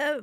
uh, 0.00 0.22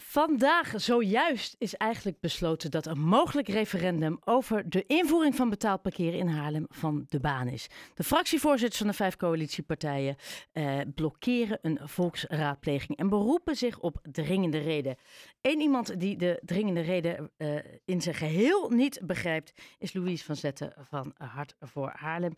Vandaag, 0.00 0.72
zojuist, 0.76 1.54
is 1.58 1.74
eigenlijk 1.74 2.20
besloten 2.20 2.70
dat 2.70 2.86
een 2.86 3.00
mogelijk 3.00 3.48
referendum 3.48 4.18
over 4.24 4.70
de 4.70 4.84
invoering 4.86 5.34
van 5.34 5.50
betaald 5.50 5.82
parkeren 5.82 6.18
in 6.18 6.26
Haarlem 6.26 6.66
van 6.68 7.04
de 7.08 7.20
baan 7.20 7.48
is. 7.48 7.68
De 7.94 8.04
fractievoorzitters 8.04 8.78
van 8.78 8.86
de 8.86 8.92
vijf 8.92 9.16
coalitiepartijen 9.16 10.16
eh, 10.52 10.78
blokkeren 10.94 11.58
een 11.62 11.78
volksraadpleging 11.82 12.98
en 12.98 13.08
beroepen 13.08 13.56
zich 13.56 13.78
op 13.78 13.98
dringende 14.02 14.58
reden. 14.58 14.96
Eén 15.40 15.60
iemand 15.60 16.00
die 16.00 16.16
de 16.16 16.40
dringende 16.44 16.80
reden 16.80 17.30
uh, 17.38 17.58
in 17.84 18.00
zijn 18.00 18.14
geheel 18.14 18.70
niet 18.70 19.00
begrijpt, 19.02 19.52
is 19.78 19.92
Louise 19.92 20.24
van 20.24 20.36
Zetten 20.36 20.72
van 20.78 21.14
Hart 21.16 21.54
voor 21.60 21.92
Haarlem. 21.96 22.34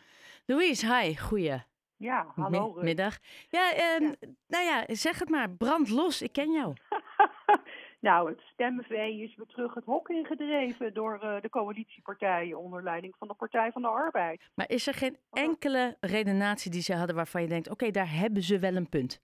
Louise, 0.47 0.95
hi, 0.95 1.17
goeie. 1.17 1.63
Ja, 2.01 2.27
hallo. 2.35 2.75
middag. 2.83 3.19
Ja, 3.49 3.73
uh, 3.73 3.79
ja, 3.79 4.15
nou 4.47 4.65
ja, 4.65 4.85
zeg 4.87 5.19
het 5.19 5.29
maar. 5.29 5.51
Brand 5.51 5.91
los, 5.91 6.23
ik 6.23 6.33
ken 6.33 6.53
jou. 6.53 6.75
Nou, 8.01 8.29
het 8.31 8.41
stemmenvee 8.41 9.23
is 9.23 9.37
weer 9.37 9.47
terug 9.47 9.75
het 9.75 9.85
hok 9.85 10.09
ingedreven 10.09 10.95
door 10.95 11.21
uh, 11.25 11.41
de 11.41 11.49
coalitiepartijen 11.49 12.59
onder 12.59 12.83
leiding 12.83 13.15
van 13.19 13.29
de 13.29 13.35
Partij 13.35 13.73
van 13.73 13.83
de 13.83 13.89
Arbeid. 13.89 14.43
Maar 14.55 14.71
is 14.71 14.87
er 14.87 14.95
geen 14.95 15.17
enkele 15.33 15.97
redenatie 16.01 16.71
die 16.71 16.83
ze 16.83 16.95
hadden 16.95 17.17
waarvan 17.17 17.43
je 17.43 17.49
denkt, 17.49 17.71
oké, 17.71 17.91
daar 17.91 18.13
hebben 18.13 18.43
ze 18.43 18.59
wel 18.59 18.77
een 18.77 18.89
punt? 18.89 19.21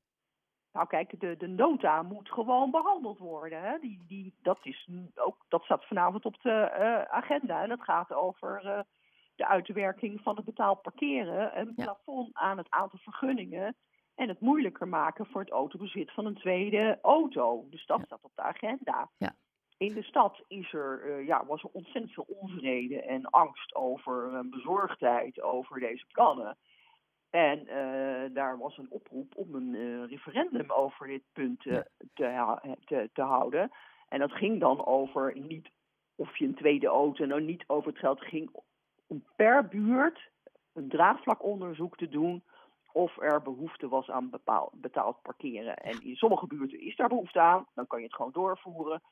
Nou 0.72 0.86
kijk, 0.86 1.20
de, 1.20 1.36
de 1.36 1.46
nota 1.46 2.02
moet 2.02 2.28
gewoon 2.30 2.70
behandeld 2.70 3.18
worden. 3.18 3.62
Hè? 3.62 3.78
Die, 3.78 4.04
die, 4.06 4.34
dat, 4.42 4.58
is 4.62 4.88
ook, 5.14 5.36
dat 5.48 5.62
staat 5.62 5.84
vanavond 5.84 6.24
op 6.24 6.42
de 6.42 6.70
uh, 6.78 7.02
agenda 7.16 7.62
en 7.62 7.68
dat 7.68 7.82
gaat 7.82 8.12
over 8.12 8.64
uh, 8.64 8.80
de 9.36 9.46
uitwerking 9.46 10.20
van 10.20 10.36
het 10.36 10.44
betaald 10.44 10.82
parkeren. 10.82 11.58
Een 11.58 11.74
plafond 11.74 12.30
aan 12.32 12.58
het 12.58 12.70
aantal 12.70 12.98
vergunningen 12.98 13.76
en 14.14 14.28
het 14.28 14.40
moeilijker 14.40 14.88
maken 14.88 15.26
voor 15.26 15.40
het 15.40 15.50
autobezit 15.50 16.12
van 16.12 16.26
een 16.26 16.34
tweede 16.34 16.98
auto. 17.02 17.66
Dus 17.70 17.86
dat 17.86 18.02
staat 18.04 18.22
op 18.22 18.32
de 18.34 18.42
agenda. 18.42 19.10
Ja. 19.16 19.34
In 19.78 19.94
de 19.94 20.02
stad 20.02 20.44
is 20.48 20.72
er, 20.72 21.06
uh, 21.06 21.26
ja, 21.26 21.46
was 21.46 21.62
er 21.62 21.68
ontzettend 21.72 22.12
veel 22.12 22.26
onvrede 22.28 23.02
en 23.02 23.24
angst 23.24 23.74
over 23.74 24.32
uh, 24.32 24.40
bezorgdheid 24.50 25.40
over 25.40 25.80
deze 25.80 26.06
plannen. 26.12 26.56
En 27.30 27.58
uh, 27.58 28.34
daar 28.34 28.58
was 28.58 28.78
een 28.78 28.90
oproep 28.90 29.36
om 29.36 29.54
een 29.54 30.06
referendum 30.06 30.70
over 30.70 31.06
dit 31.06 31.22
punt 31.32 31.60
te, 31.60 31.90
te, 32.14 33.08
te, 33.12 33.22
houden. 33.22 33.70
En 34.08 34.18
dat 34.18 34.32
ging 34.32 34.60
dan 34.60 34.86
over 34.86 35.38
niet 35.38 35.70
of 36.16 36.36
je 36.36 36.44
een 36.44 36.54
tweede 36.54 36.86
auto, 36.86 37.24
nou 37.24 37.40
niet 37.42 37.64
over 37.66 37.90
het 37.90 37.98
geld, 37.98 38.20
ging 38.20 38.50
om 39.06 39.24
per 39.36 39.68
buurt 39.68 40.30
een 40.72 40.88
draagvlakonderzoek 40.88 41.96
te 41.96 42.08
doen 42.08 42.42
of 42.92 43.20
er 43.20 43.42
behoefte 43.42 43.88
was 43.88 44.10
aan 44.10 44.30
bepaald, 44.30 44.70
betaald 44.74 45.22
parkeren. 45.22 45.76
En 45.76 46.02
in 46.02 46.16
sommige 46.16 46.46
buurten 46.46 46.80
is 46.80 46.96
daar 46.96 47.08
behoefte 47.08 47.40
aan, 47.40 47.66
dan 47.74 47.86
kan 47.86 47.98
je 47.98 48.04
het 48.04 48.14
gewoon 48.14 48.32
doorvoeren. 48.32 49.02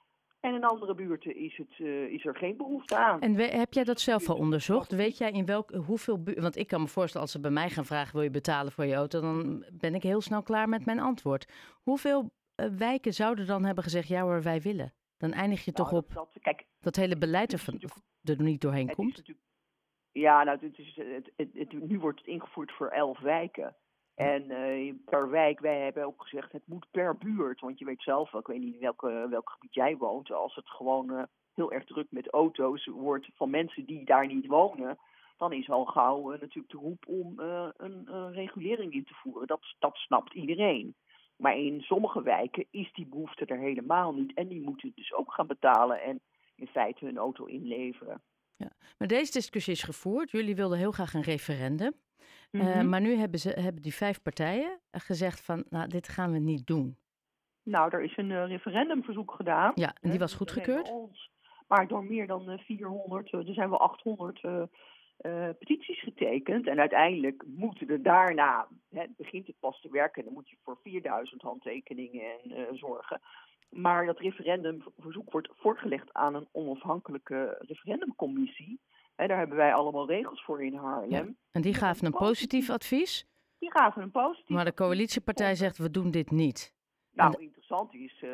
En 0.41 0.55
in 0.55 0.65
andere 0.65 0.95
buurten 0.95 1.37
is, 1.37 1.57
het, 1.57 1.79
uh, 1.79 2.13
is 2.13 2.25
er 2.25 2.37
geen 2.37 2.57
behoefte 2.57 2.97
aan. 2.97 3.21
En 3.21 3.35
heb 3.35 3.73
jij 3.73 3.85
dat 3.85 4.01
zelf 4.01 4.29
al 4.29 4.37
onderzocht? 4.37 4.93
Weet 4.93 5.19
jij 5.19 5.31
in 5.31 5.45
welk, 5.45 5.71
hoeveel 5.71 6.23
buurten... 6.23 6.43
Want 6.43 6.57
ik 6.57 6.67
kan 6.67 6.81
me 6.81 6.89
voorstellen, 6.89 7.27
als 7.27 7.33
ze 7.33 7.41
bij 7.41 7.51
mij 7.51 7.71
gaan 7.71 7.85
vragen... 7.85 8.13
wil 8.13 8.23
je 8.23 8.31
betalen 8.31 8.73
voor 8.73 8.85
je 8.85 8.95
auto, 8.95 9.21
dan 9.21 9.65
ben 9.73 9.95
ik 9.95 10.03
heel 10.03 10.21
snel 10.21 10.43
klaar 10.43 10.69
met 10.69 10.85
mijn 10.85 11.01
antwoord. 11.01 11.53
Hoeveel 11.83 12.31
uh, 12.57 12.67
wijken 12.67 13.15
zouden 13.15 13.47
dan 13.47 13.65
hebben 13.65 13.85
gezegd... 13.85 14.09
ja 14.09 14.23
hoor, 14.23 14.43
wij 14.43 14.61
willen? 14.61 14.93
Dan 15.17 15.33
eindig 15.33 15.65
je 15.65 15.73
nou, 15.75 15.89
toch 15.89 15.99
op 15.99 16.15
dat, 16.15 16.37
kijk, 16.41 16.67
dat 16.81 16.97
hele 16.97 17.19
beleid 17.19 17.53
er, 17.53 17.59
van, 17.59 17.81
er 18.23 18.43
niet 18.43 18.61
doorheen 18.61 18.95
komt? 18.95 19.23
Ja, 20.15 20.43
nou, 20.43 20.59
het 20.61 20.79
is, 20.79 20.97
het, 21.37 21.51
het, 21.55 21.73
nu 21.73 21.99
wordt 21.99 22.19
het 22.19 22.29
ingevoerd 22.29 22.73
voor 22.73 22.89
elf 22.89 23.21
wijken. 23.21 23.75
En 24.15 24.51
uh, 24.51 24.95
per 25.05 25.31
wijk, 25.31 25.61
wij 25.61 25.81
hebben 25.81 26.05
ook 26.05 26.23
gezegd, 26.23 26.53
het 26.53 26.67
moet 26.67 26.87
per 26.91 27.17
buurt. 27.17 27.61
Want 27.61 27.79
je 27.79 27.85
weet 27.85 28.03
zelf 28.03 28.31
wel, 28.31 28.41
ik 28.41 28.47
weet 28.47 28.61
niet 28.61 28.75
in 28.75 28.81
welke, 28.81 29.27
welk 29.31 29.51
gebied 29.51 29.75
jij 29.75 29.97
woont. 29.97 30.33
Als 30.33 30.55
het 30.55 30.69
gewoon 30.69 31.11
uh, 31.13 31.23
heel 31.55 31.73
erg 31.73 31.85
druk 31.85 32.07
met 32.11 32.29
auto's 32.29 32.87
wordt 32.87 33.29
van 33.35 33.51
mensen 33.51 33.85
die 33.85 34.05
daar 34.05 34.27
niet 34.27 34.47
wonen. 34.47 34.99
Dan 35.37 35.53
is 35.53 35.71
al 35.71 35.85
gauw 35.85 36.33
uh, 36.33 36.41
natuurlijk 36.41 36.73
de 36.73 36.79
roep 36.79 37.07
om 37.07 37.33
een 37.77 38.33
regulering 38.33 38.93
in 38.93 39.05
te 39.05 39.15
voeren. 39.15 39.47
Dat, 39.47 39.75
dat 39.79 39.97
snapt 39.97 40.35
iedereen. 40.35 40.95
Maar 41.37 41.57
in 41.59 41.81
sommige 41.81 42.23
wijken 42.23 42.67
is 42.71 42.93
die 42.93 43.07
behoefte 43.07 43.45
er 43.45 43.59
helemaal 43.59 44.15
niet. 44.15 44.35
En 44.35 44.49
die 44.49 44.61
moeten 44.61 44.93
dus 44.95 45.13
ook 45.13 45.33
gaan 45.33 45.47
betalen 45.47 46.03
en 46.03 46.21
in 46.57 46.67
feite 46.67 47.05
hun 47.05 47.19
auto 47.19 47.45
inleveren. 47.45 48.23
Ja. 48.57 48.71
Maar 48.99 49.09
deze 49.09 49.33
discussie 49.33 49.73
is 49.73 49.83
gevoerd. 49.83 50.31
Jullie 50.31 50.57
wilden 50.57 50.79
heel 50.79 50.93
graag 50.93 51.15
een 51.15 51.23
referendum. 51.23 51.93
Uh, 52.51 52.83
maar 52.83 53.01
nu 53.01 53.15
hebben, 53.15 53.41
ze, 53.41 53.49
hebben 53.49 53.83
die 53.83 53.95
vijf 53.95 54.23
partijen 54.23 54.81
gezegd 54.91 55.45
van, 55.45 55.65
nou, 55.71 55.89
dit 55.89 56.09
gaan 56.09 56.33
we 56.33 56.39
niet 56.39 56.67
doen. 56.67 56.97
Nou, 57.63 57.91
er 57.91 58.03
is 58.03 58.17
een 58.17 58.31
uh, 58.31 58.47
referendumverzoek 58.47 59.33
gedaan. 59.33 59.73
Ja, 59.75 59.95
en 60.01 60.11
die 60.11 60.19
was 60.19 60.35
goedgekeurd? 60.35 60.93
Maar 61.69 61.89
door 61.89 62.05
meer 62.05 62.27
dan 62.27 62.59
400, 62.59 63.33
er 63.33 63.55
zijn 63.55 63.71
wel 63.71 63.81
800 63.81 64.41
petities 65.59 66.01
getekend. 66.03 66.67
En 66.67 66.81
uiteindelijk 66.81 67.45
moeten 67.47 67.89
er 67.89 68.03
daarna, 68.03 68.69
hè, 68.91 69.05
begint 69.17 69.47
het 69.47 69.59
pas 69.61 69.81
te 69.81 69.91
werken, 69.91 70.25
dan 70.25 70.33
moet 70.33 70.51
je 70.51 70.57
voor 70.63 70.79
4000 70.83 71.43
handtekeningen 71.43 72.39
zorgen. 72.73 73.21
Maar 73.69 74.07
dat 74.07 74.19
referendumverzoek 74.19 75.33
wordt 75.33 75.49
voorgelegd 75.53 76.13
aan 76.13 76.35
een 76.35 76.49
onafhankelijke 76.53 77.57
referendumcommissie. 77.59 78.81
En 79.17 79.29
daar 79.29 79.39
hebben 79.39 79.57
wij 79.57 79.75
allemaal 79.75 80.07
regels 80.07 80.45
voor 80.45 80.65
in 80.65 80.75
Haarlem. 80.75 81.37
En 81.51 81.63
die 81.63 81.75
gaven 81.75 82.07
een 82.07 82.13
positief 82.13 82.71
advies? 82.71 83.27
Die 83.59 83.71
gaven 83.71 84.03
een 84.03 84.11
positief 84.11 84.49
Maar 84.49 84.65
de 84.65 84.75
coalitiepartij 84.75 85.55
zegt, 85.55 85.79
we 85.79 85.91
doen 85.91 86.11
dit 86.11 86.31
niet. 86.31 86.75
Nou, 87.13 87.35
interessant 87.43 87.95
is, 87.95 88.23
uh, 88.23 88.31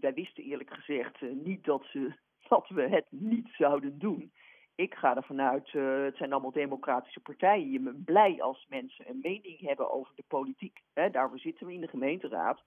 wij, 0.00 0.14
wisten 0.14 0.44
eerlijk 0.44 0.74
gezegd 0.74 1.20
uh, 1.20 1.32
niet 1.44 1.64
dat, 1.64 1.84
ze, 1.84 2.12
dat 2.48 2.68
we 2.68 2.88
het 2.88 3.06
niet 3.10 3.48
zouden 3.58 3.98
doen. 3.98 4.32
Ik 4.74 4.94
ga 4.94 5.16
ervan 5.16 5.40
uit, 5.40 5.72
uh, 5.72 6.04
het 6.04 6.16
zijn 6.16 6.32
allemaal 6.32 6.52
democratische 6.52 7.20
partijen. 7.20 7.70
Je 7.70 7.80
bent 7.80 8.04
blij 8.04 8.42
als 8.42 8.66
mensen 8.68 9.08
een 9.08 9.18
mening 9.22 9.60
hebben 9.60 9.90
over 9.90 10.12
de 10.14 10.24
politiek. 10.28 10.80
Hè, 10.92 11.10
daarvoor 11.10 11.38
zitten 11.38 11.66
we 11.66 11.72
in 11.72 11.80
de 11.80 11.88
gemeenteraad. 11.88 12.62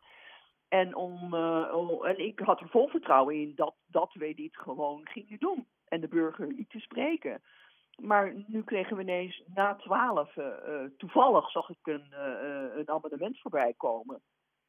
En, 0.75 0.95
om, 0.95 1.33
oh, 1.33 2.07
en 2.07 2.17
ik 2.17 2.39
had 2.39 2.59
er 2.59 2.69
vol 2.69 2.87
vertrouwen 2.87 3.35
in 3.35 3.51
dat, 3.55 3.75
dat 3.87 4.13
we 4.13 4.33
dit 4.33 4.57
gewoon 4.57 5.07
gingen 5.07 5.39
doen 5.39 5.67
en 5.87 6.01
de 6.01 6.07
burger 6.07 6.53
niet 6.53 6.69
te 6.69 6.79
spreken. 6.79 7.41
Maar 8.01 8.33
nu 8.47 8.63
kregen 8.63 8.95
we 8.95 9.01
ineens 9.01 9.43
na 9.53 9.75
twaalf, 9.75 10.35
uh, 10.35 10.45
toevallig 10.97 11.51
zag 11.51 11.69
ik 11.69 11.87
een, 11.87 12.07
uh, 12.11 12.75
een 12.77 12.89
amendement 12.89 13.39
voorbij 13.39 13.73
komen. 13.77 14.21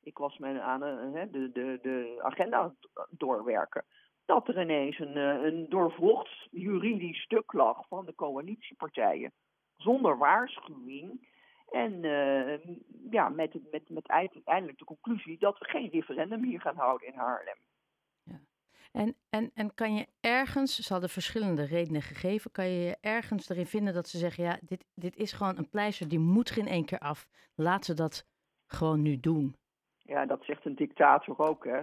Ik 0.03 0.19
was 0.19 0.39
me 0.39 0.61
aan 0.61 0.81
de, 0.81 1.51
de, 1.53 1.79
de 1.83 2.19
agenda 2.23 2.75
doorwerken. 3.11 3.85
Dat 4.25 4.49
er 4.49 4.61
ineens 4.61 4.99
een, 4.99 5.17
een 5.17 5.69
doorvrocht 5.69 6.49
juridisch 6.51 7.23
stuk 7.23 7.53
lag 7.53 7.89
van 7.89 8.05
de 8.05 8.15
coalitiepartijen. 8.15 9.33
Zonder 9.77 10.19
waarschuwing. 10.19 11.29
En 11.73 12.01
ja, 13.11 13.29
met, 13.29 13.71
met, 13.71 13.89
met 13.89 14.09
uiteindelijk 14.09 14.79
de 14.79 14.85
conclusie 14.85 15.39
dat 15.39 15.59
we 15.59 15.65
geen 15.65 15.91
referendum 15.91 16.45
hier 16.45 16.61
gaan 16.61 16.77
houden 16.77 17.07
in 17.09 17.15
Haarlem. 17.15 17.57
En, 18.93 19.17
en, 19.31 19.51
en 19.55 19.75
kan 19.75 19.95
je 19.95 20.07
ergens, 20.21 20.79
ze 20.79 20.93
hadden 20.93 21.11
verschillende 21.11 21.65
redenen 21.65 22.03
gegeven, 22.03 22.51
kan 22.51 22.69
je 22.69 22.81
je 22.81 22.97
ergens 23.01 23.49
erin 23.49 23.67
vinden 23.67 23.95
dat 23.95 24.09
ze 24.09 24.19
zeggen, 24.19 24.45
ja, 24.45 24.59
dit, 24.61 24.85
dit 24.95 25.17
is 25.17 25.33
gewoon 25.33 25.59
een 25.59 25.69
pleister, 25.69 26.09
die 26.09 26.19
moet 26.19 26.57
in 26.57 26.67
één 26.67 26.85
keer 26.85 26.99
af. 26.99 27.29
Laten 27.55 27.85
ze 27.85 27.95
dat 27.95 28.27
gewoon 28.67 29.03
nu 29.03 29.21
doen. 29.21 29.57
Ja, 29.99 30.27
dat 30.27 30.45
zegt 30.45 30.65
een 30.65 30.75
dictator 30.75 31.39
ook, 31.39 31.65
hè. 31.65 31.81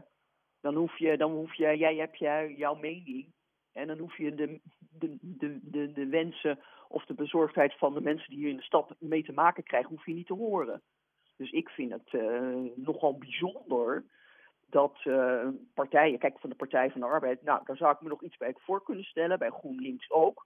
Dan 0.62 0.76
hoef 0.76 0.98
je, 0.98 1.18
dan 1.18 1.32
hoef 1.32 1.54
je, 1.54 1.78
jij 1.78 1.96
hebt 1.96 2.18
jij, 2.18 2.54
jouw 2.54 2.76
mening. 2.76 3.34
En 3.74 3.88
dan 3.88 3.98
hoef 3.98 4.18
je 4.18 4.36
de, 4.36 4.60
de, 4.80 5.18
de, 5.22 5.60
de, 5.62 5.92
de 5.92 6.08
wensen 6.08 6.60
of 6.88 7.06
de 7.06 7.14
bezorgdheid 7.14 7.78
van 7.78 7.94
de 7.94 8.02
mensen 8.02 8.30
die 8.30 8.40
hier 8.40 8.50
in 8.50 8.58
de 8.58 8.64
stad 8.64 8.96
mee 9.00 9.24
te 9.24 9.34
maken 9.34 9.64
krijgen, 9.64 9.90
hoef 9.90 10.06
je 10.06 10.14
niet 10.14 10.28
te 10.28 10.34
horen. 10.34 10.82
Dus 11.38 11.52
ik 11.52 11.70
vind 11.70 11.92
het 11.92 12.14
uh, 12.14 12.72
nogal 12.76 13.18
bijzonder 13.18 14.04
dat 14.70 14.98
uh, 15.04 15.48
partijen, 15.74 16.20
kijk 16.20 16.40
van 16.40 16.50
de 16.50 16.56
Partij 16.56 16.92
van 16.92 17.02
de 17.02 17.08
Arbeid, 17.08 17.44
nou 17.44 17.62
daar 17.66 17.78
zou 17.78 17.94
ik 17.94 18.02
me 18.02 18.10
nog 18.10 18.24
iets 18.24 18.38
bij 18.38 18.56
voor 18.58 18.84
kunnen 18.84 19.04
stellen, 19.04 19.40
bij 19.40 19.50
GroenLinks 19.50 20.12
ook. 20.12 20.46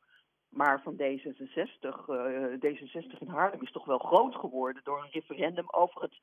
Maar 0.50 0.82
van 0.82 0.94
D66, 0.94 2.10
uh, 2.10 2.46
D66 2.66 3.20
in 3.20 3.28
Haarlem 3.28 3.62
is 3.62 3.72
toch 3.72 3.86
wel 3.86 3.98
groot 3.98 4.36
geworden 4.36 4.82
door 4.84 5.04
een 5.04 5.12
referendum 5.12 5.66
over 5.68 6.02
het 6.02 6.20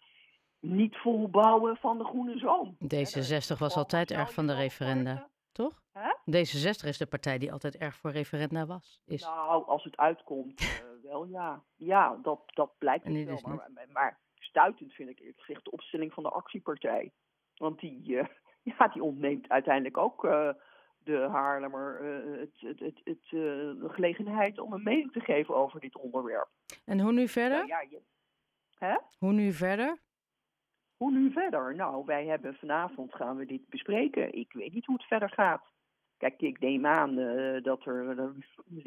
niet 0.60 0.96
volbouwen 0.96 1.76
van 1.76 1.98
de 1.98 2.04
Groene 2.04 2.38
Zoom. 2.38 2.76
D66 2.84 3.58
was 3.58 3.74
altijd 3.74 4.10
erg 4.10 4.32
van 4.32 4.46
de 4.46 4.54
referenda, 4.54 5.28
toch? 5.52 5.82
D66 6.30 6.88
is 6.88 6.98
de 6.98 7.06
partij 7.06 7.38
die 7.38 7.52
altijd 7.52 7.76
erg 7.76 7.96
voor 7.96 8.10
referenda 8.10 8.66
was. 8.66 9.00
Is. 9.06 9.22
Nou, 9.22 9.66
als 9.66 9.84
het 9.84 9.96
uitkomt, 9.96 10.60
uh, 10.60 10.68
wel 11.10 11.24
ja. 11.24 11.62
Ja, 11.76 12.18
dat, 12.22 12.40
dat 12.46 12.78
blijkt 12.78 13.04
wel. 13.04 13.40
Maar, 13.42 13.70
maar, 13.74 13.86
maar, 13.92 14.18
stuitend 14.38 14.92
vind 14.92 15.08
ik 15.08 15.18
eerlijk 15.18 15.40
gezegd 15.40 15.64
de 15.64 15.70
opstelling 15.70 16.12
van 16.12 16.22
de 16.22 16.28
actiepartij. 16.28 17.12
Want 17.54 17.80
die, 17.80 18.08
uh, 18.08 18.24
ja, 18.78 18.88
die 18.88 19.02
ontneemt 19.02 19.48
uiteindelijk 19.48 19.96
ook 19.96 20.24
uh, 20.24 20.50
de 20.98 21.28
Haarlemmer 21.30 22.04
het, 22.38 22.60
het, 22.60 22.80
het, 22.80 23.00
het 23.04 23.30
de 23.30 23.88
gelegenheid 23.88 24.58
om 24.58 24.72
een 24.72 24.82
mening 24.82 25.12
te 25.12 25.20
geven 25.20 25.54
over 25.54 25.80
dit 25.80 25.96
onderwerp. 25.96 26.48
En 26.84 27.00
hoe 27.00 27.12
nu 27.12 27.28
verder? 27.28 27.66
Ja, 27.66 27.80
ja 27.80 27.88
je... 27.90 28.00
Hè? 28.78 28.96
Hoe 29.18 29.32
nu 29.32 29.52
verder? 29.52 29.98
Hoe 30.96 31.12
nu 31.12 31.32
verder? 31.32 31.74
Nou, 31.74 32.04
wij 32.04 32.26
hebben 32.26 32.54
vanavond 32.54 33.14
gaan 33.14 33.36
we 33.36 33.46
dit 33.46 33.68
bespreken. 33.68 34.34
Ik 34.34 34.52
weet 34.52 34.72
niet 34.72 34.86
hoe 34.86 34.96
het 34.96 35.06
verder 35.06 35.30
gaat. 35.30 35.72
Kijk, 36.24 36.40
ik 36.40 36.60
neem 36.60 36.86
aan 36.86 37.18
uh, 37.18 37.62
dat 37.62 37.86
er, 37.86 38.18
er 38.18 38.32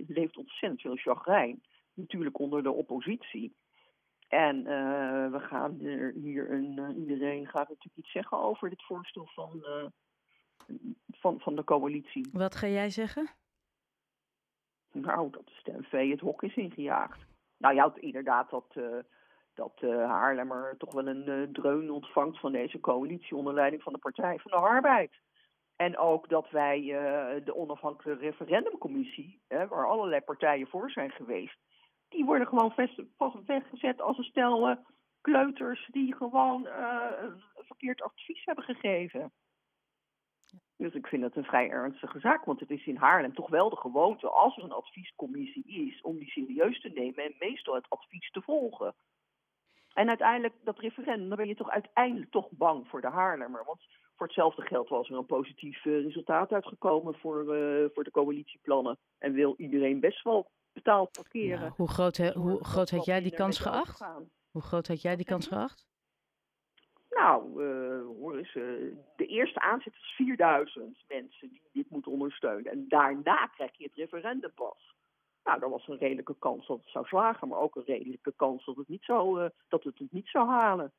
leeft 0.07 0.38
ontzettend 0.38 0.81
veel 0.81 0.95
chagrijn. 0.95 1.62
Natuurlijk 1.94 2.39
onder 2.39 2.63
de 2.63 2.72
oppositie. 2.72 3.56
En 4.28 4.57
uh, 4.57 5.31
we 5.31 5.39
gaan 5.39 5.81
er 5.81 6.13
hier 6.13 6.51
een, 6.51 6.78
uh, 6.80 6.98
iedereen 6.98 7.48
gaat 7.48 7.69
natuurlijk 7.69 7.98
iets 7.98 8.12
zeggen 8.12 8.38
over 8.39 8.69
dit 8.69 8.84
voorstel 8.84 9.25
van, 9.25 9.63
van, 11.12 11.39
van 11.39 11.56
de 11.56 11.63
coalitie. 11.63 12.30
Wat 12.31 12.56
ga 12.56 12.68
jij 12.68 12.89
zeggen? 12.89 13.30
Nou, 14.92 15.30
dat 15.30 15.45
de 15.45 15.54
stemvee 15.54 16.12
het 16.12 16.19
hok 16.19 16.44
is 16.44 16.56
ingejaagd. 16.56 17.25
Nou 17.57 17.75
ja, 17.75 17.94
inderdaad 17.95 18.50
dat, 18.50 18.75
dat 19.54 19.80
Haarlemmer 19.81 20.78
toch 20.78 20.94
wel 20.94 21.07
een 21.07 21.54
dreun 21.54 21.92
ontvangt 21.92 22.40
van 22.40 22.51
deze 22.51 22.80
coalitie 22.80 23.38
onder 23.38 23.54
leiding 23.54 23.83
van 23.83 23.94
de 23.94 24.00
Partij 24.00 24.40
van 24.40 24.51
de 24.51 24.68
Arbeid. 24.68 25.12
En 25.77 25.97
ook 25.97 26.29
dat 26.29 26.50
wij 26.50 26.81
de 27.44 27.56
onafhankelijke 27.56 28.25
referendumcommissie, 28.25 29.41
waar 29.47 29.88
allerlei 29.88 30.21
partijen 30.21 30.68
voor 30.68 30.91
zijn 30.91 31.12
geweest, 31.12 31.57
die 32.09 32.25
worden 32.25 32.47
gewoon 32.47 32.74
weggezet 33.45 34.01
als 34.01 34.18
een 34.18 34.24
stel 34.24 34.77
kleuters 35.21 35.88
die 35.91 36.15
gewoon 36.15 36.65
een 36.65 37.41
verkeerd 37.56 38.01
advies 38.01 38.45
hebben 38.45 38.63
gegeven. 38.63 39.31
Dus 40.77 40.94
ik 40.94 41.07
vind 41.07 41.24
het 41.24 41.35
een 41.35 41.44
vrij 41.44 41.69
ernstige 41.69 42.19
zaak, 42.19 42.45
want 42.45 42.59
het 42.59 42.69
is 42.69 42.85
in 42.85 42.95
Haarlem 42.95 43.33
toch 43.33 43.50
wel 43.50 43.69
de 43.69 43.75
gewoonte, 43.75 44.30
als 44.30 44.57
er 44.57 44.63
een 44.63 44.71
adviescommissie 44.71 45.68
is, 45.68 46.01
om 46.01 46.18
die 46.18 46.30
serieus 46.30 46.81
te 46.81 46.89
nemen 46.89 47.23
en 47.23 47.35
meestal 47.39 47.75
het 47.75 47.89
advies 47.89 48.31
te 48.31 48.41
volgen. 48.41 48.95
En 49.94 50.07
uiteindelijk, 50.07 50.53
dat 50.63 50.80
referendum, 50.80 51.27
dan 51.27 51.38
ben 51.38 51.47
je 51.47 51.56
toch 51.56 51.69
uiteindelijk 51.69 52.31
toch 52.31 52.50
bang 52.51 52.88
voor 52.88 53.01
de 53.01 53.09
Haarlemmer. 53.09 53.63
Want 53.65 53.81
voor 54.18 54.28
hetzelfde 54.28 54.62
geld 54.62 54.90
was 54.90 55.10
er 55.10 55.18
een 55.18 55.25
positief 55.25 55.86
uh, 55.86 56.04
resultaat 56.04 56.52
uitgekomen 56.52 57.16
voor, 57.16 57.58
uh, 57.58 57.86
voor 57.94 58.04
de 58.04 58.12
coalitieplannen. 58.12 58.98
En 59.18 59.34
wil 59.34 59.54
iedereen 59.58 60.00
best 60.00 60.24
wel 60.24 60.52
betaald 60.74 61.12
parkeren. 61.12 61.60
Nou, 61.60 61.72
hoe 61.75 61.90
groot, 61.90 62.18
he, 62.18 62.31
hoe 62.31 62.64
groot 62.64 62.90
had 62.90 63.06
jij 63.06 63.22
die 63.22 63.36
kans 63.36 63.60
geacht? 63.60 64.06
Hoe 64.52 64.62
groot 64.62 64.88
had 64.88 65.02
jij 65.02 65.16
die 65.16 65.25
kans 65.25 65.48
geacht? 65.48 65.86
Nou, 67.10 67.64
uh, 67.64 68.02
hoor 68.19 68.38
eens, 68.38 68.56
uh, 68.56 68.64
de 69.16 69.25
eerste 69.25 69.60
aanzet 69.60 69.94
is 69.94 70.14
4000 70.16 71.04
mensen 71.08 71.50
die 71.50 71.62
dit 71.72 71.90
moeten 71.90 72.12
ondersteunen. 72.12 72.72
En 72.72 72.86
daarna 72.88 73.46
krijg 73.46 73.78
je 73.78 73.84
het 73.84 73.96
referendum 73.96 74.54
pas. 74.54 74.96
Nou, 75.44 75.62
er 75.62 75.69
was 75.69 75.88
een 75.88 75.98
redelijke 75.98 76.36
kans 76.40 76.68
dat 76.68 76.78
het 76.78 76.90
zou 76.90 77.06
slagen, 77.06 77.48
maar 77.48 77.60
ook 77.60 77.75
een 77.75 77.86
redelijke 77.86 78.34
kans 78.36 78.66
dat 78.66 78.75
het, 78.75 78.88
niet 78.88 79.04
zou, 79.04 79.44
uh, 79.44 79.50
dat 79.68 79.84
het 79.84 80.00
het 80.00 80.12
niet 80.12 80.28
zou 80.28 80.48
halen. 80.48 80.94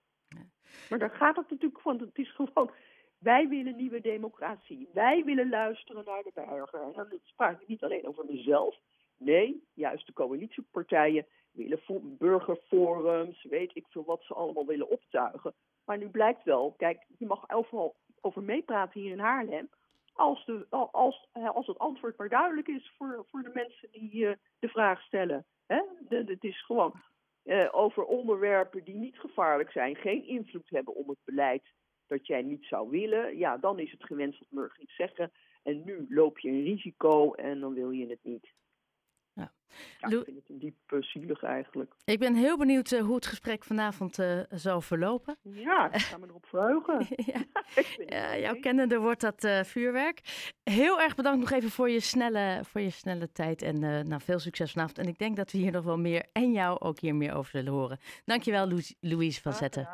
Maar 0.91 0.99
daar 0.99 1.11
gaat 1.11 1.37
het 1.37 1.51
natuurlijk 1.51 1.81
van. 1.81 1.99
Het 1.99 2.19
is 2.19 2.35
gewoon, 2.35 2.71
wij 3.19 3.49
willen 3.49 3.77
nieuwe 3.77 4.01
democratie. 4.01 4.89
Wij 4.93 5.25
willen 5.25 5.49
luisteren 5.49 6.05
naar 6.05 6.23
de 6.23 6.31
burger. 6.35 6.83
En 6.83 6.93
dan 6.93 7.21
praat 7.37 7.61
ik 7.61 7.69
niet 7.69 7.83
alleen 7.83 8.07
over 8.07 8.25
mezelf. 8.25 8.79
Nee, 9.17 9.65
juist 9.75 10.07
de 10.07 10.13
coalitiepartijen 10.13 11.27
willen 11.53 12.17
burgerforums, 12.19 13.43
weet 13.43 13.71
ik 13.75 13.87
veel 13.89 14.05
wat 14.05 14.23
ze 14.23 14.35
allemaal 14.35 14.67
willen 14.67 14.91
optuigen. 14.91 15.55
Maar 15.85 15.99
nu 15.99 16.09
blijkt 16.09 16.45
wel, 16.45 16.75
kijk, 16.77 17.05
je 17.19 17.27
mag 17.27 17.51
overal 17.51 17.97
over 18.21 18.43
meepraten 18.43 19.01
hier 19.01 19.13
in 19.13 19.19
Haarlem. 19.19 19.69
Als, 20.13 20.45
de, 20.45 20.67
als, 20.91 21.29
als 21.33 21.67
het 21.67 21.79
antwoord 21.79 22.17
maar 22.17 22.29
duidelijk 22.29 22.69
is 22.69 22.93
voor, 22.97 23.25
voor 23.31 23.43
de 23.43 23.51
mensen 23.55 23.89
die 23.91 24.15
uh, 24.15 24.33
de 24.59 24.69
vraag 24.69 25.01
stellen. 25.03 25.47
Hè? 25.67 25.83
het 26.09 26.45
is 26.45 26.65
gewoon 26.65 27.03
uh, 27.45 27.69
over 27.71 28.05
onderwerpen 28.05 28.85
die 28.85 28.95
niet 28.95 29.19
gevaarlijk 29.19 29.71
zijn, 29.71 29.97
geen 29.97 30.27
invloed 30.27 30.71
hebben 30.71 30.95
op 30.95 31.09
het 31.09 31.19
beleid 31.25 31.63
dat 32.09 32.27
jij 32.27 32.43
niet 32.43 32.65
zou 32.65 32.91
willen. 32.91 33.39
Ja, 33.39 33.57
dan 33.57 33.79
is 33.79 33.91
het 33.91 34.05
gewenst 34.05 34.43
dat 34.51 34.71
iets 34.79 34.97
zeggen. 34.97 35.33
En 35.63 35.83
nu 35.85 36.07
loop 36.09 36.39
je 36.39 36.49
een 36.49 36.63
risico 36.63 37.33
en 37.33 37.61
dan 37.61 37.75
wil 37.75 37.91
je 37.91 38.07
het 38.07 38.19
niet. 38.23 38.47
Ja. 39.33 39.53
Ja, 39.99 40.09
ik 40.09 40.25
vind 40.25 40.37
het 40.37 40.49
een 40.49 40.59
diep 40.59 40.93
uh, 40.93 41.03
zielig 41.03 41.43
eigenlijk. 41.43 41.95
Ik 42.05 42.19
ben 42.19 42.35
heel 42.35 42.57
benieuwd 42.57 42.91
uh, 42.91 43.01
hoe 43.01 43.15
het 43.15 43.27
gesprek 43.27 43.65
vanavond 43.65 44.19
uh, 44.19 44.41
zal 44.51 44.81
verlopen. 44.81 45.37
Ja, 45.43 45.93
ik 45.93 46.01
ga 46.01 46.19
me 46.19 46.27
erop 46.27 46.47
verheugen. 46.47 47.07
ja. 47.33 47.45
ja, 48.17 48.39
jouw 48.39 48.61
kennende 48.61 48.99
wordt 48.99 49.21
dat 49.21 49.67
vuurwerk. 49.67 50.21
Heel 50.63 51.01
erg 51.01 51.15
bedankt 51.15 51.41
nog 51.41 51.51
even 51.51 51.71
voor 51.71 51.91
je 51.91 52.01
snelle, 52.01 52.61
voor 52.65 52.81
je 52.81 52.91
snelle 52.91 53.33
tijd 53.33 53.63
en 53.63 53.79
nou, 54.09 54.21
veel 54.21 54.39
succes 54.39 54.73
vanavond. 54.73 54.99
En 54.99 55.09
ik 55.09 55.19
denk 55.19 55.37
dat 55.37 55.53
we 55.53 55.59
hier 55.59 55.73
nog 55.73 55.85
wel 55.85 55.99
meer 55.99 56.27
en 56.33 56.53
jou 56.53 56.81
ook 56.81 56.99
hier 56.99 57.15
meer 57.15 57.35
over 57.35 57.51
zullen 57.51 57.73
horen. 57.73 57.99
Dankjewel, 58.25 58.69
Louise 59.01 59.41
van 59.41 59.53
Zetten. 59.53 59.89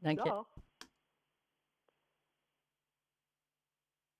Dank 0.00 0.24
je. 0.24 0.44